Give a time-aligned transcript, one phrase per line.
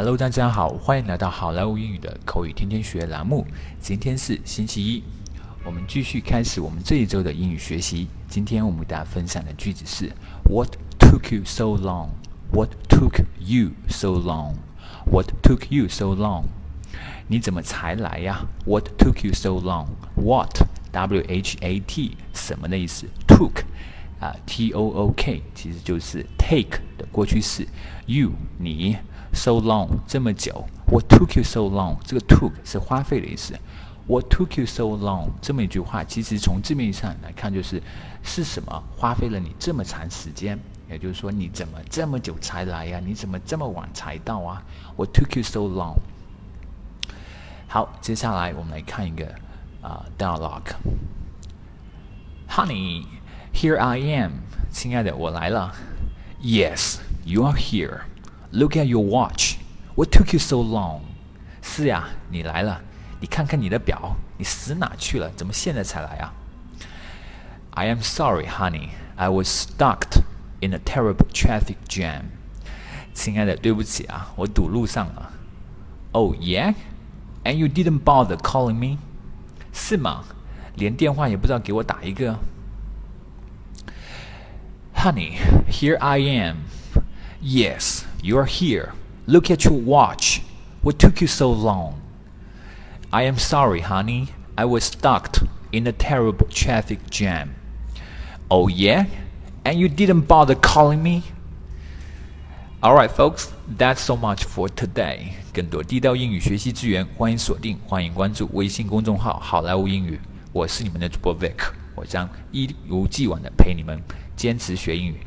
[0.00, 3.44] Hello，大家好，欢迎来到好莱坞英语的口语天天学栏目。
[3.80, 5.02] 今天是星期一，
[5.64, 8.06] 我们继续开始我们这一周的英语学习。
[8.28, 10.12] 今天我们给大家分享的句子是
[10.48, 12.10] What took you so long?
[12.52, 14.54] What took you so long?
[15.04, 16.44] What took you so long?
[17.26, 19.88] 你怎么才来呀？What took you so long?
[20.14, 20.62] What
[20.92, 23.64] W H A T 什么的意思？Took
[24.20, 27.66] 啊，T O O K 其实就是 take 的过去式。
[28.06, 28.96] You 你
[29.32, 31.96] so long 这么久，What took you so long？
[32.04, 33.58] 这个 took 是花费的意思。
[34.06, 35.28] What took you so long？
[35.42, 37.82] 这么一句话，其实从字面上来看，就是
[38.22, 40.58] 是什么花费了你这么长时间？
[40.88, 42.98] 也就是说，你怎么这么久才来呀？
[43.04, 44.62] 你怎么这么晚才到啊
[44.96, 45.96] ？What took you so long？
[47.66, 49.26] 好，接下来我们来看一个
[49.82, 50.72] 啊、dialogue。
[52.48, 53.04] Honey,
[53.52, 54.32] here I am，
[54.72, 55.74] 亲爱的，我来了。
[56.40, 58.00] Yes, you are here.
[58.51, 59.57] Look at your watch.
[59.95, 61.01] What took you so long?
[61.61, 62.81] 是呀，你来了。
[63.19, 65.31] 你看看你的表，你死哪去了？
[65.35, 66.33] 怎么现在才来啊？
[67.71, 68.89] I am sorry, honey.
[69.15, 70.21] I was stuck
[70.59, 72.23] in a terrible traffic jam.
[73.13, 75.31] 亲爱的，对不起啊，我堵路上了。
[76.11, 76.75] Oh yeah?
[77.43, 78.97] And you didn't bother calling me?
[79.71, 80.25] 是吗？
[80.75, 82.37] 连电话也不知道给我打一个。
[84.95, 85.37] Honey,
[85.69, 86.57] here I am.
[87.41, 88.93] Yes, you are here.
[89.25, 90.41] Look at your watch.
[90.81, 91.95] What took you so long?
[93.09, 94.29] I am sorry, honey.
[94.55, 95.37] I was stuck
[95.71, 97.55] in a terrible traffic jam.
[98.49, 99.05] Oh, yeah?
[99.65, 101.23] And you didn't bother calling me?
[102.83, 105.33] Alright, folks, that's so much for today.
[105.53, 110.19] 更多地道英语学习资源，欢迎锁定，欢迎关注微信公众号“好莱坞英语”。
[110.51, 114.01] 我是你们的主播 Vic，我将一如既往的陪你们
[114.35, 115.21] 坚持学英语。